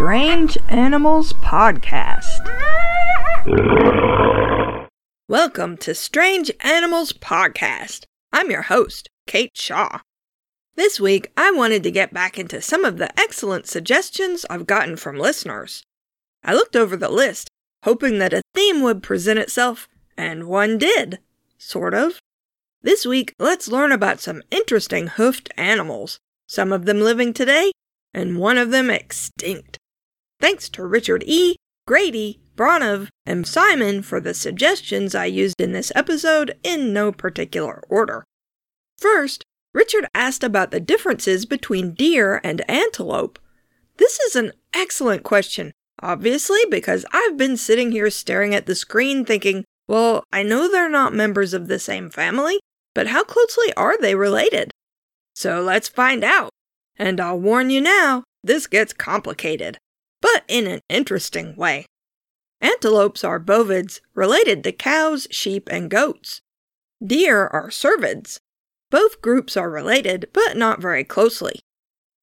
[0.00, 2.48] Strange Animals Podcast.
[5.28, 8.04] Welcome to Strange Animals Podcast.
[8.32, 9.98] I'm your host, Kate Shaw.
[10.74, 14.96] This week, I wanted to get back into some of the excellent suggestions I've gotten
[14.96, 15.82] from listeners.
[16.42, 17.50] I looked over the list,
[17.82, 19.86] hoping that a theme would present itself,
[20.16, 21.18] and one did.
[21.58, 22.20] Sort of.
[22.80, 27.72] This week, let's learn about some interesting hoofed animals, some of them living today,
[28.14, 29.76] and one of them extinct.
[30.40, 35.92] Thanks to Richard E., Grady, Pranav, and Simon for the suggestions I used in this
[35.94, 38.24] episode in no particular order.
[38.98, 43.38] First, Richard asked about the differences between deer and antelope.
[43.98, 45.72] This is an excellent question,
[46.02, 50.88] obviously, because I've been sitting here staring at the screen thinking, well, I know they're
[50.88, 52.60] not members of the same family,
[52.94, 54.70] but how closely are they related?
[55.34, 56.50] So let's find out.
[56.96, 59.78] And I'll warn you now, this gets complicated,
[60.20, 61.86] but in an interesting way.
[62.60, 66.40] Antelopes are bovids, related to cows, sheep, and goats.
[67.04, 68.38] Deer are cervids.
[68.90, 71.60] Both groups are related, but not very closely.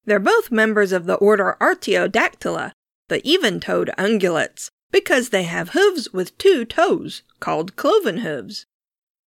[0.06, 2.72] They're both members of the order Artiodactyla,
[3.08, 8.66] the even toed ungulates, because they have hooves with two toes, called cloven hooves.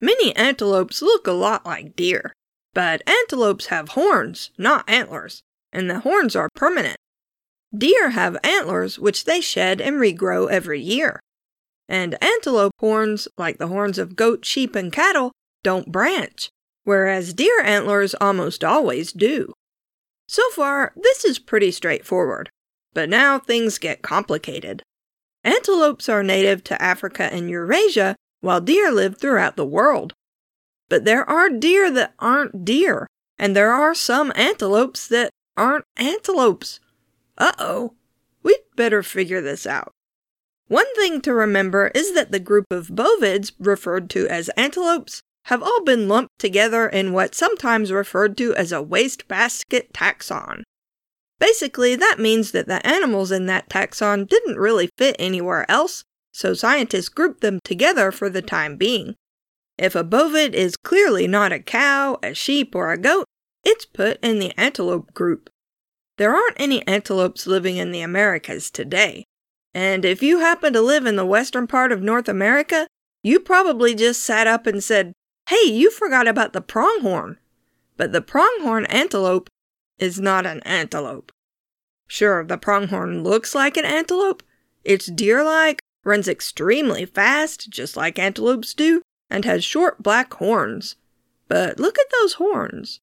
[0.01, 2.33] Many antelopes look a lot like deer,
[2.73, 6.97] but antelopes have horns, not antlers, and the horns are permanent.
[7.77, 11.21] Deer have antlers which they shed and regrow every year.
[11.89, 15.33] And antelope horns, like the horns of goat, sheep, and cattle,
[15.63, 16.51] don't branch,
[16.85, 19.53] whereas deer antlers almost always do.
[20.27, 22.51] So far, this is pretty straightforward,
[22.93, 24.83] but now things get complicated.
[25.45, 30.13] Antelopes are native to Africa and Eurasia, while deer live throughout the world.
[30.89, 33.07] But there are deer that aren't deer,
[33.39, 36.81] and there are some antelopes that aren't antelopes.
[37.41, 37.95] Uh oh,
[38.43, 39.93] we'd better figure this out.
[40.69, 45.63] One thing to remember is that the group of bovids, referred to as antelopes, have
[45.63, 50.63] all been lumped together in what's sometimes referred to as a wastebasket taxon.
[51.41, 56.55] Basically, that means that the animals in that taxon didn't really fit anywhere else, so
[56.55, 59.17] scientists grouped them together for the time being.
[59.79, 63.25] If a bovid is clearly not a cow, a sheep, or a goat,
[63.65, 65.50] it's put in the antelope group.
[66.21, 69.25] There aren't any antelopes living in the Americas today.
[69.73, 72.87] And if you happen to live in the western part of North America,
[73.23, 75.15] you probably just sat up and said,
[75.49, 77.39] Hey, you forgot about the pronghorn.
[77.97, 79.49] But the pronghorn antelope
[79.99, 81.33] is not an antelope.
[82.07, 84.43] Sure, the pronghorn looks like an antelope.
[84.85, 90.97] It's deer like, runs extremely fast, just like antelopes do, and has short black horns.
[91.49, 93.01] But look at those horns.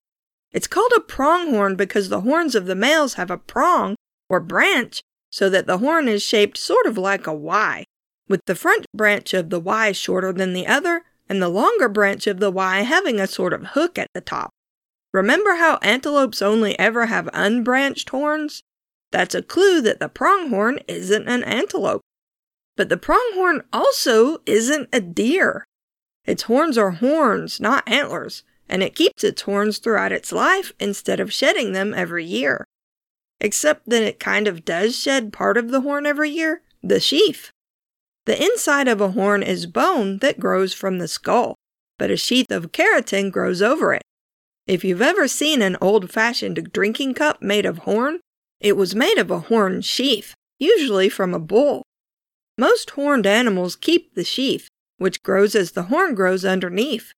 [0.51, 3.95] It's called a pronghorn because the horns of the males have a prong,
[4.29, 7.83] or branch, so that the horn is shaped sort of like a Y,
[8.27, 12.27] with the front branch of the Y shorter than the other, and the longer branch
[12.27, 14.49] of the Y having a sort of hook at the top.
[15.13, 18.61] Remember how antelopes only ever have unbranched horns?
[19.11, 22.01] That's a clue that the pronghorn isn't an antelope.
[22.75, 25.65] But the pronghorn also isn't a deer.
[26.25, 31.19] Its horns are horns, not antlers, and it keeps its horns throughout its life instead
[31.19, 32.65] of shedding them every year.
[33.39, 37.51] Except that it kind of does shed part of the horn every year, the sheath.
[38.25, 41.55] The inside of a horn is bone that grows from the skull,
[41.97, 44.01] but a sheath of keratin grows over it.
[44.67, 48.19] If you've ever seen an old fashioned drinking cup made of horn,
[48.59, 51.83] it was made of a horn sheath, usually from a bull.
[52.57, 54.67] Most horned animals keep the sheath,
[54.97, 57.13] which grows as the horn grows underneath.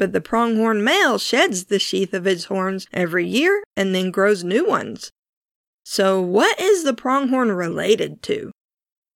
[0.00, 4.42] But the pronghorn male sheds the sheath of his horns every year and then grows
[4.42, 5.10] new ones.
[5.84, 8.50] So, what is the pronghorn related to?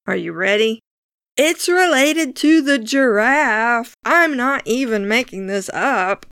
[0.07, 0.81] Are you ready?
[1.39, 3.95] It's related to the giraffe.
[4.05, 6.27] I'm not even making this up.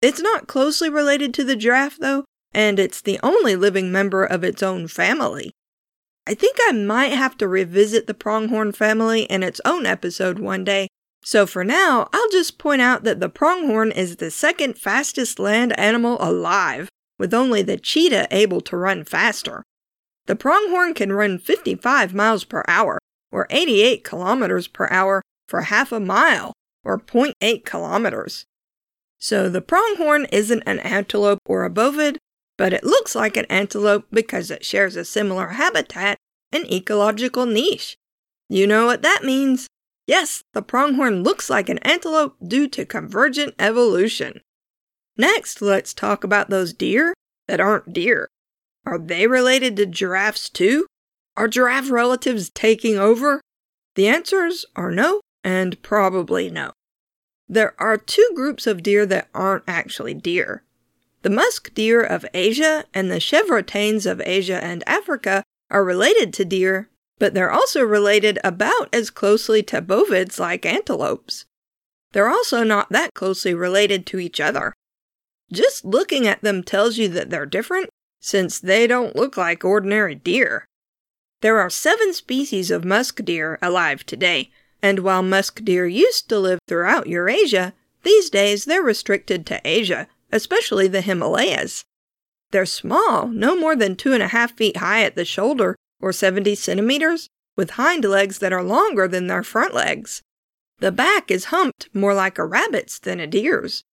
[0.00, 4.42] It's not closely related to the giraffe, though, and it's the only living member of
[4.42, 5.52] its own family.
[6.26, 10.64] I think I might have to revisit the pronghorn family in its own episode one
[10.64, 10.88] day
[11.24, 15.78] so for now, I'll just point out that the pronghorn is the second fastest land
[15.78, 16.88] animal alive,
[17.18, 19.62] with only the cheetah able to run faster.
[20.26, 22.98] The pronghorn can run 55 miles per hour,
[23.30, 26.52] or 88 kilometers per hour, for half a mile,
[26.84, 28.44] or 0.8 kilometers.
[29.18, 32.16] So the pronghorn isn't an antelope or a bovid,
[32.58, 36.18] but it looks like an antelope because it shares a similar habitat
[36.50, 37.96] and ecological niche.
[38.48, 39.68] You know what that means?
[40.12, 44.42] Yes, the pronghorn looks like an antelope due to convergent evolution.
[45.16, 47.14] Next, let's talk about those deer
[47.48, 48.28] that aren't deer.
[48.84, 50.84] Are they related to giraffes too?
[51.34, 53.40] Are giraffe relatives taking over?
[53.94, 56.72] The answers are no and probably no.
[57.48, 60.62] There are two groups of deer that aren't actually deer.
[61.22, 66.44] The musk deer of Asia and the chevrotains of Asia and Africa are related to
[66.44, 66.90] deer,
[67.22, 71.44] but they're also related about as closely to bovids like antelopes.
[72.10, 74.74] They're also not that closely related to each other.
[75.52, 77.90] Just looking at them tells you that they're different,
[78.20, 80.66] since they don't look like ordinary deer.
[81.42, 84.50] There are seven species of musk deer alive today,
[84.82, 87.72] and while musk deer used to live throughout Eurasia,
[88.02, 91.84] these days they're restricted to Asia, especially the Himalayas.
[92.50, 96.12] They're small, no more than two and a half feet high at the shoulder, or
[96.12, 100.22] 70 centimeters, with hind legs that are longer than their front legs.
[100.80, 103.84] The back is humped more like a rabbit's than a deer's.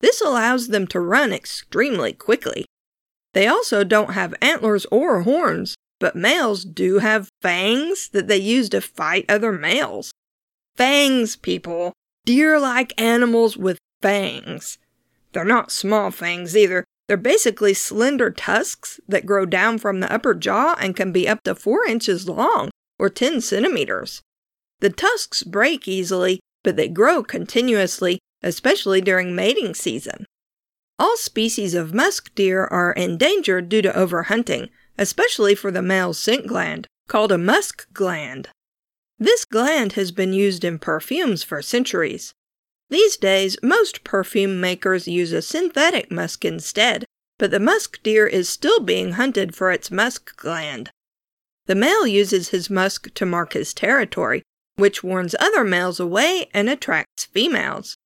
[0.00, 2.66] This allows them to run extremely quickly.
[3.32, 8.68] They also don't have antlers or horns, but males do have fangs that they use
[8.70, 10.12] to fight other males.
[10.76, 11.92] Fangs, people.
[12.24, 14.78] Deer like animals with fangs.
[15.32, 16.84] They're not small fangs either.
[17.06, 21.42] They're basically slender tusks that grow down from the upper jaw and can be up
[21.44, 24.22] to 4 inches long, or 10 centimeters.
[24.80, 30.26] The tusks break easily, but they grow continuously, especially during mating season.
[30.98, 36.46] All species of musk deer are endangered due to overhunting, especially for the male's scent
[36.46, 38.48] gland, called a musk gland.
[39.18, 42.32] This gland has been used in perfumes for centuries.
[42.94, 47.04] These days, most perfume makers use a synthetic musk instead,
[47.38, 50.92] but the musk deer is still being hunted for its musk gland.
[51.66, 54.44] The male uses his musk to mark his territory,
[54.76, 57.96] which warns other males away and attracts females.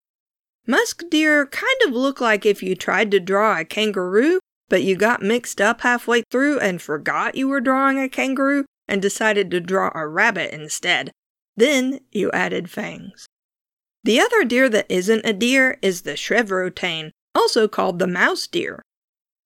[0.66, 4.40] Musk deer kind of look like if you tried to draw a kangaroo,
[4.70, 9.02] but you got mixed up halfway through and forgot you were drawing a kangaroo and
[9.02, 11.10] decided to draw a rabbit instead.
[11.58, 13.26] Then you added fangs.
[14.04, 18.82] The other deer that isn't a deer is the chevrotain, also called the mouse deer.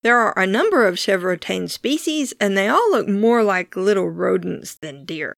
[0.03, 4.75] There are a number of chevrotain species, and they all look more like little rodents
[4.75, 5.35] than deer.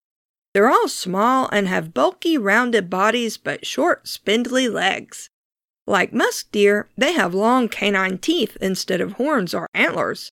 [0.54, 5.28] They're all small and have bulky, rounded bodies but short, spindly legs.
[5.86, 10.30] Like musk deer, they have long canine teeth instead of horns or antlers.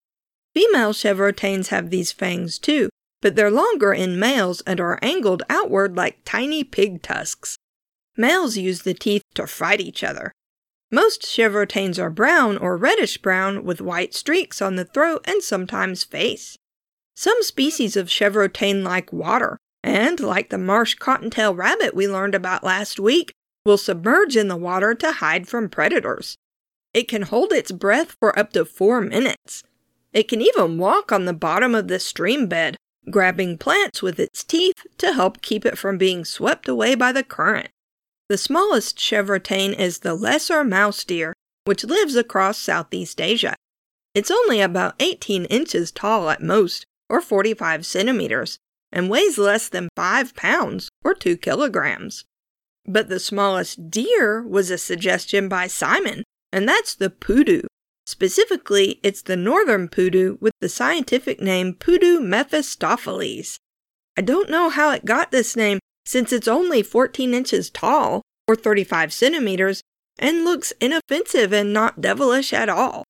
[0.55, 2.89] Female chevrotains have these fangs too,
[3.21, 7.57] but they're longer in males and are angled outward like tiny pig tusks.
[8.17, 10.33] Males use the teeth to fight each other.
[10.91, 16.03] Most chevrotains are brown or reddish brown with white streaks on the throat and sometimes
[16.03, 16.59] face.
[17.15, 22.65] Some species of chevrotain like water, and like the marsh cottontail rabbit we learned about
[22.65, 23.33] last week,
[23.65, 26.37] will submerge in the water to hide from predators.
[26.93, 29.63] It can hold its breath for up to four minutes.
[30.13, 32.77] It can even walk on the bottom of the stream bed,
[33.11, 37.23] grabbing plants with its teeth to help keep it from being swept away by the
[37.23, 37.69] current.
[38.31, 41.35] The smallest chevrotain is the lesser mouse deer,
[41.65, 43.57] which lives across Southeast Asia.
[44.15, 48.61] It's only about 18 inches tall at most, or 45 centimeters,
[48.93, 52.25] and weighs less than 5 pounds, or 2 kilograms.
[52.87, 56.23] But the smallest deer was a suggestion by Simon,
[56.53, 57.67] and that's the pudu.
[58.07, 63.59] Specifically, it's the northern pudu with the scientific name Pudu mephistopheles.
[64.17, 68.57] I don't know how it got this name, since it's only 14 inches tall, or
[68.57, 69.83] 35 centimeters,
[70.19, 73.05] and looks inoffensive and not devilish at all.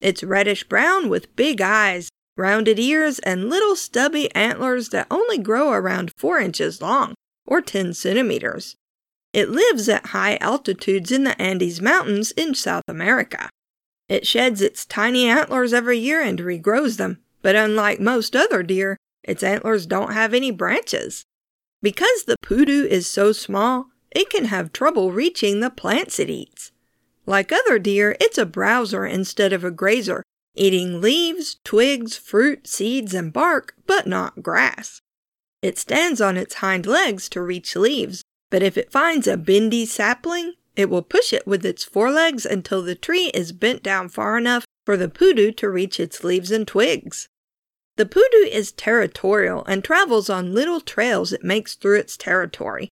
[0.00, 5.72] It's reddish brown with big eyes, rounded ears, and little stubby antlers that only grow
[5.72, 7.14] around 4 inches long,
[7.46, 8.76] or 10 centimeters.
[9.32, 13.50] It lives at high altitudes in the Andes Mountains in South America.
[14.08, 18.96] It sheds its tiny antlers every year and regrows them, but unlike most other deer,
[19.22, 21.24] its antlers don't have any branches.
[21.80, 26.72] Because the pudu is so small, it can have trouble reaching the plants it eats.
[27.26, 30.22] Like other deer, it's a browser instead of a grazer,
[30.54, 35.00] eating leaves, twigs, fruit, seeds, and bark, but not grass.
[35.62, 39.86] It stands on its hind legs to reach leaves, but if it finds a bendy
[39.86, 44.38] sapling, it will push it with its forelegs until the tree is bent down far
[44.38, 47.28] enough for the pudu to reach its leaves and twigs.
[47.98, 52.90] The pudu is territorial and travels on little trails it makes through its territory.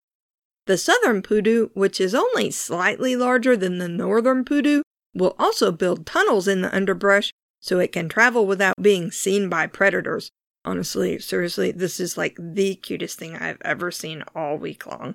[0.66, 4.82] The southern pudu, which is only slightly larger than the northern pudu,
[5.14, 9.68] will also build tunnels in the underbrush so it can travel without being seen by
[9.68, 10.28] predators.
[10.64, 15.14] Honestly, seriously, this is like the cutest thing I've ever seen all week long.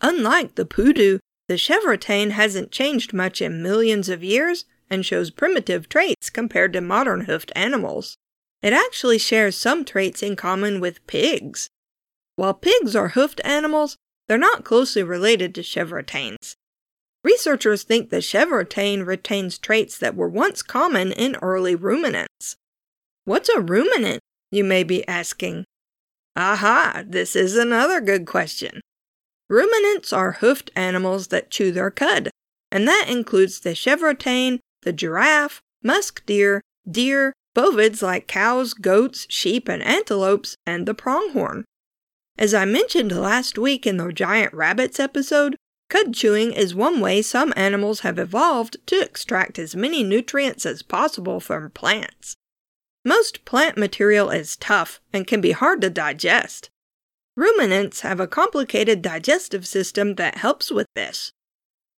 [0.00, 5.90] Unlike the pudu, the chevrotain hasn't changed much in millions of years and shows primitive
[5.90, 8.16] traits compared to modern hoofed animals.
[8.62, 11.70] It actually shares some traits in common with pigs.
[12.36, 13.96] While pigs are hoofed animals,
[14.28, 16.56] they're not closely related to chevrotains.
[17.22, 22.56] Researchers think the chevrotain retains traits that were once common in early ruminants.
[23.24, 25.64] What's a ruminant, you may be asking?
[26.36, 28.80] Aha, this is another good question.
[29.48, 32.30] Ruminants are hoofed animals that chew their cud,
[32.70, 39.68] and that includes the chevrotain, the giraffe, musk deer, deer, bovids like cows, goats, sheep,
[39.68, 41.64] and antelopes, and the pronghorn.
[42.38, 45.56] As I mentioned last week in the giant rabbits episode,
[45.88, 50.82] cud chewing is one way some animals have evolved to extract as many nutrients as
[50.82, 52.36] possible from plants.
[53.04, 56.70] Most plant material is tough and can be hard to digest.
[57.36, 61.32] Ruminants have a complicated digestive system that helps with this.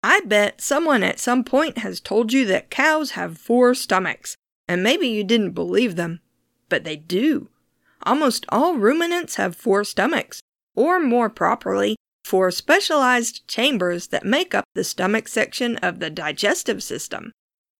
[0.02, 4.36] I bet someone at some point has told you that cows have four stomachs,
[4.68, 6.20] and maybe you didn't believe them,
[6.68, 7.48] but they do.
[8.04, 10.40] Almost all ruminants have four stomachs,
[10.74, 16.82] or more properly, four specialized chambers that make up the stomach section of the digestive
[16.82, 17.32] system.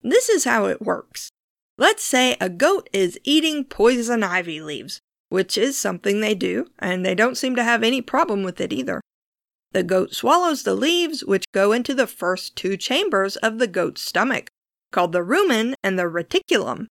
[0.03, 1.31] This is how it works.
[1.79, 7.05] Let's say a goat is eating poison ivy leaves, which is something they do, and
[7.05, 9.01] they don't seem to have any problem with it either.
[9.73, 14.03] The goat swallows the leaves, which go into the first two chambers of the goat's
[14.03, 14.51] stomach,
[14.93, 16.87] called the rumen and the reticulum.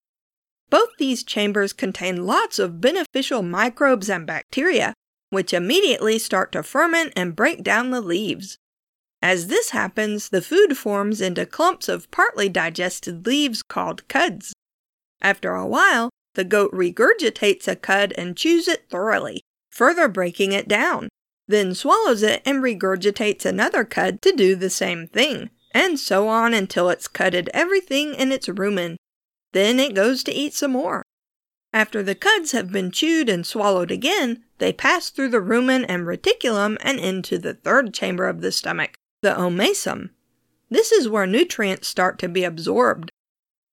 [0.70, 4.94] Both these chambers contain lots of beneficial microbes and bacteria,
[5.30, 8.58] which immediately start to ferment and break down the leaves.
[9.22, 14.54] As this happens, the food forms into clumps of partly digested leaves called cuds.
[15.22, 20.68] After a while, the goat regurgitates a cud and chews it thoroughly, further breaking it
[20.68, 21.10] down,
[21.48, 26.54] then swallows it and regurgitates another cud to do the same thing, and so on
[26.54, 28.98] until it's cutted everything in its rumen
[29.54, 31.04] then it goes to eat some more.
[31.74, 36.04] After the cuds have been chewed and swallowed again, they pass through the rumen and
[36.04, 40.10] reticulum and into the third chamber of the stomach, the omasum.
[40.70, 43.10] This is where nutrients start to be absorbed.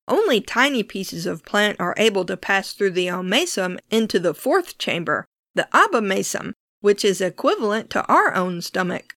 [0.07, 4.79] Only tiny pieces of plant are able to pass through the omasum into the fourth
[4.79, 9.15] chamber, the abomasum, which is equivalent to our own stomach.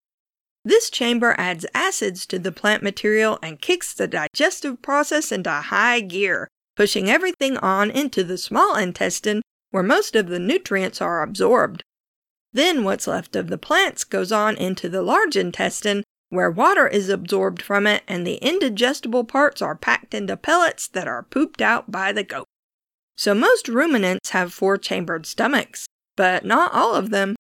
[0.69, 6.01] This chamber adds acids to the plant material and kicks the digestive process into high
[6.01, 6.47] gear,
[6.77, 11.85] pushing everything on into the small intestine where most of the nutrients are absorbed.
[12.53, 17.09] Then what's left of the plants goes on into the large intestine where water is
[17.09, 21.91] absorbed from it and the indigestible parts are packed into pellets that are pooped out
[21.91, 22.45] by the goat.
[23.17, 27.37] So most ruminants have four chambered stomachs, but not all of them.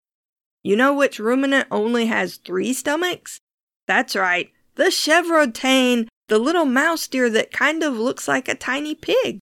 [0.68, 3.40] You know which ruminant only has three stomachs?
[3.87, 8.94] That's right, the chevrotain, the little mouse deer that kind of looks like a tiny
[8.94, 9.38] pig.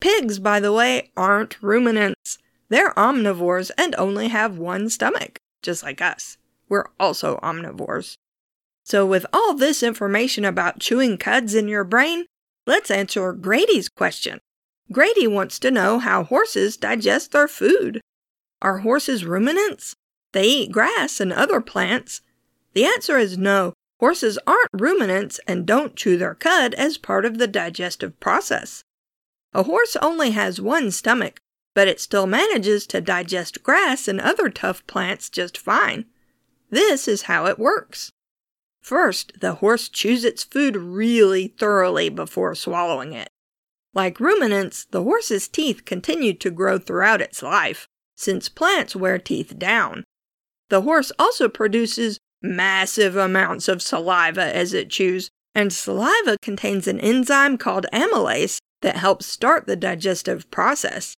[0.00, 2.38] Pigs, by the way, aren't ruminants.
[2.68, 6.36] They're omnivores and only have one stomach, just like us.
[6.68, 8.16] We're also omnivores.
[8.82, 12.26] So, with all this information about chewing cuds in your brain,
[12.66, 14.40] let's answer Grady's question.
[14.90, 18.00] Grady wants to know how horses digest their food.
[18.60, 19.94] Are horses ruminants?
[20.32, 22.20] They eat grass and other plants.
[22.74, 23.72] The answer is no.
[24.00, 28.84] Horses aren't ruminants and don't chew their cud as part of the digestive process.
[29.54, 31.40] A horse only has one stomach,
[31.74, 36.04] but it still manages to digest grass and other tough plants just fine.
[36.68, 38.10] This is how it works.
[38.82, 43.28] First, the horse chews its food really thoroughly before swallowing it.
[43.94, 49.58] Like ruminants, the horse's teeth continue to grow throughout its life, since plants wear teeth
[49.58, 50.04] down.
[50.68, 57.00] The horse also produces massive amounts of saliva as it chews, and saliva contains an
[57.00, 61.14] enzyme called amylase that helps start the digestive process.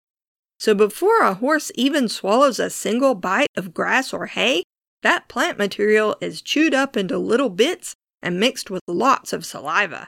[0.60, 4.64] So before a horse even swallows a single bite of grass or hay,
[5.04, 10.08] that plant material is chewed up into little bits and mixed with lots of saliva.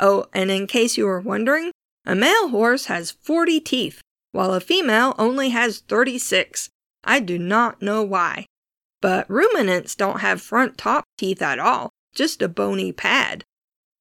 [0.00, 1.70] Oh, and in case you were wondering,
[2.04, 4.00] a male horse has 40 teeth,
[4.32, 6.68] while a female only has 36.
[7.04, 8.46] I do not know why.
[9.04, 13.44] But ruminants don't have front top teeth at all, just a bony pad.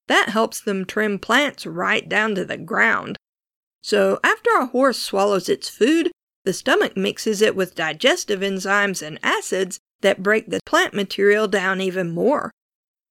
[0.07, 3.17] That helps them trim plants right down to the ground.
[3.81, 6.09] So after a horse swallows its food,
[6.45, 11.81] the stomach mixes it with digestive enzymes and acids that break the plant material down
[11.81, 12.49] even more.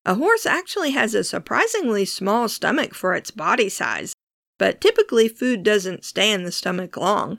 [0.07, 4.15] A horse actually has a surprisingly small stomach for its body size,
[4.59, 7.37] but typically food doesn't stay in the stomach long.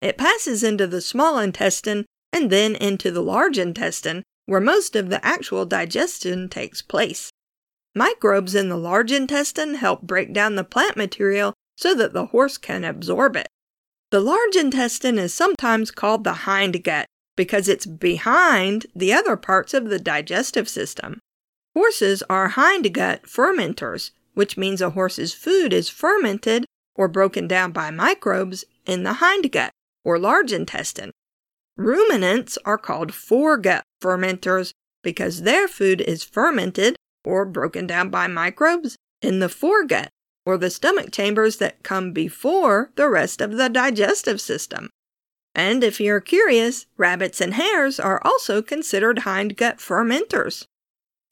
[0.00, 5.10] It passes into the small intestine and then into the large intestine, where most of
[5.10, 7.30] the actual digestion takes place.
[7.94, 12.56] Microbes in the large intestine help break down the plant material so that the horse
[12.56, 13.48] can absorb it.
[14.10, 17.06] The large intestine is sometimes called the hind gut
[17.36, 21.20] because it's behind the other parts of the digestive system.
[21.74, 27.90] Horses are hindgut fermenters, which means a horse's food is fermented or broken down by
[27.90, 29.70] microbes in the hindgut
[30.04, 31.12] or large intestine.
[31.80, 34.72] Ruminants are called foregut fermenters
[35.02, 40.08] because their food is fermented or broken down by microbes in the foregut
[40.44, 44.90] or the stomach chambers that come before the rest of the digestive system.
[45.54, 50.66] And if you're curious, rabbits and hares are also considered hindgut fermenters.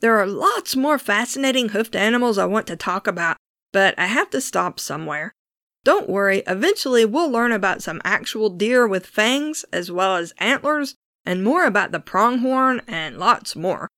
[0.00, 3.37] There are lots more fascinating hoofed animals I want to talk about,
[3.71, 5.35] but I have to stop somewhere.
[5.88, 10.95] Don't worry, eventually we'll learn about some actual deer with fangs, as well as antlers,
[11.25, 13.88] and more about the pronghorn, and lots more.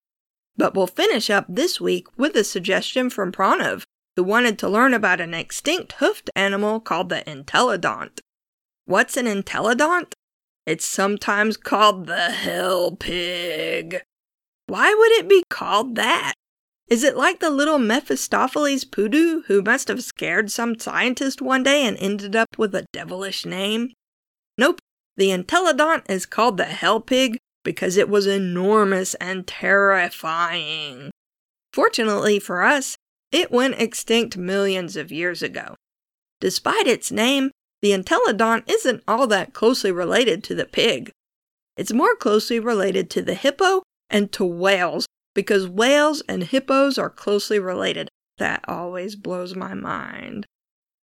[0.57, 3.83] But we'll finish up this week with a suggestion from Pranav,
[4.15, 8.21] who wanted to learn about an extinct hoofed animal called the entelodont.
[8.85, 10.13] What's an entelodont?
[10.67, 14.01] It's sometimes called the hell pig.
[14.69, 16.35] Why would it be called that?
[16.91, 21.87] Is it like the little Mephistopheles pudu who must have scared some scientist one day
[21.87, 23.93] and ended up with a devilish name?
[24.59, 24.81] Nope.
[25.17, 31.13] The entelodont is called the hell pig because it was enormous and terrifying.
[31.73, 32.97] Fortunately for us,
[33.31, 35.77] it went extinct millions of years ago.
[36.41, 41.13] Despite its name, the entelodont isn't all that closely related to the pig.
[41.77, 47.11] It's more closely related to the hippo and to whales because whales and hippos are
[47.11, 48.09] closely related.
[48.39, 50.47] That always blows my mind.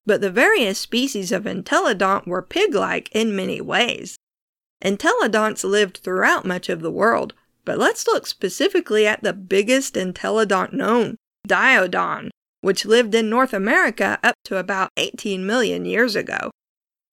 [0.06, 4.16] But the various species of entelodont were pig like in many ways.
[4.84, 7.32] Entelodonts lived throughout much of the world,
[7.64, 11.16] but let's look specifically at the biggest entelodont known,
[11.48, 12.28] Daeodon,
[12.60, 16.50] which lived in North America up to about 18 million years ago.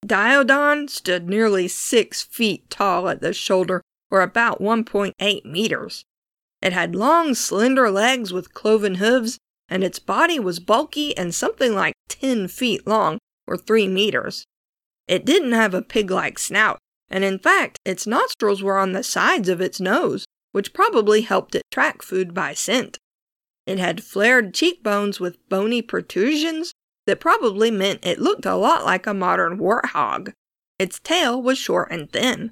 [0.05, 6.03] Daeodon stood nearly 6 feet tall at the shoulder, or about 1.8 meters.
[6.61, 11.74] It had long, slender legs with cloven hooves, and its body was bulky and something
[11.74, 14.45] like 10 feet long, or 3 meters.
[15.07, 16.77] It didn't have a pig like snout,
[17.09, 21.55] and in fact, its nostrils were on the sides of its nose, which probably helped
[21.55, 22.97] it track food by scent.
[23.65, 26.74] It had flared cheekbones with bony protrusions
[27.07, 30.33] that probably meant it looked a lot like a modern warthog.
[30.77, 32.51] Its tail was short and thin.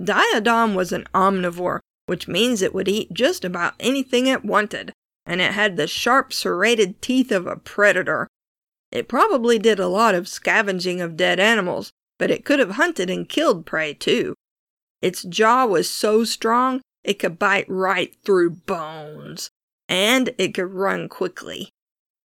[0.00, 4.92] Daeodon was an omnivore, which means it would eat just about anything it wanted,
[5.26, 8.28] and it had the sharp serrated teeth of a predator.
[8.92, 13.10] It probably did a lot of scavenging of dead animals, but it could have hunted
[13.10, 14.34] and killed prey too.
[15.02, 19.50] Its jaw was so strong it could bite right through bones,
[19.88, 21.70] and it could run quickly.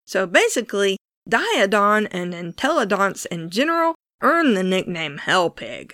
[0.05, 0.97] So basically,
[1.29, 5.93] Daeodon and Entelodonts in general earned the nickname Hell Pig.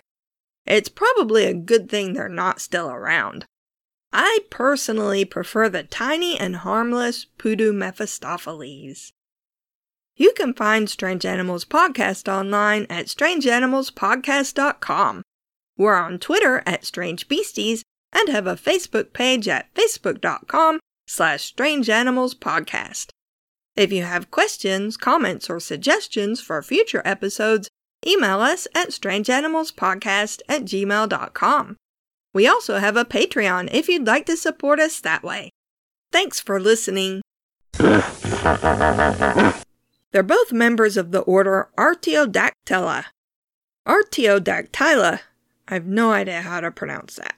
[0.66, 3.46] It's probably a good thing they're not still around.
[4.18, 9.12] I personally prefer the tiny and harmless Pudu Mephistopheles.
[10.16, 15.22] You can find Strange Animals Podcast online at strangeanimalspodcast.com.
[15.78, 21.90] We're on Twitter at Strange Beasties and have a Facebook page at facebook.com slash Strange
[21.90, 23.10] Animals Podcast.
[23.76, 27.68] If you have questions, comments, or suggestions for future episodes,
[28.08, 31.76] email us at strangeanimalspodcast at gmail.com.
[32.36, 35.52] We also have a Patreon if you'd like to support us that way.
[36.12, 37.22] Thanks for listening.
[37.78, 38.04] They're
[40.22, 43.06] both members of the order Artiodactyla.
[43.88, 45.22] Artiodactyla,
[45.70, 47.36] I have no idea how to pronounce that.